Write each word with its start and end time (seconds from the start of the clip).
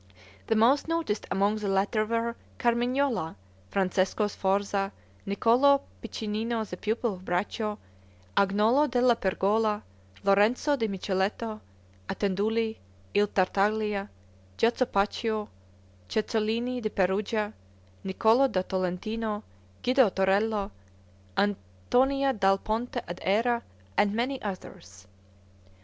The 0.47 0.55
most 0.55 0.87
noticed 0.87 1.27
among 1.29 1.57
the 1.57 1.67
latter 1.67 2.03
were 2.05 2.35
Carmignola, 2.57 3.35
Francesco 3.69 4.25
Sforza, 4.25 4.91
Niccolo 5.27 5.83
Piccinino 6.01 6.63
the 6.67 6.75
pupil 6.75 7.13
of 7.13 7.23
Braccio, 7.25 7.77
Agnolo 8.35 8.89
della 8.89 9.15
Pergola, 9.15 9.79
Lorenzo 10.23 10.75
di 10.75 10.87
Micheletto 10.87 11.59
Attenduli, 12.09 12.75
il 13.13 13.27
Tartaglia, 13.31 14.09
Giacopaccio, 14.57 15.47
Cecolini 16.07 16.81
da 16.81 16.89
Perugia, 16.89 17.53
Niccolo 18.01 18.47
da 18.47 18.63
Tolentino, 18.63 19.43
Guido 19.83 20.11
Torello, 20.11 20.71
Antonia 21.35 22.33
dal 22.33 22.57
Ponte 22.59 23.03
ad 23.07 23.19
Era, 23.21 23.61
and 23.95 24.15
many 24.15 24.41
others. 24.41 25.05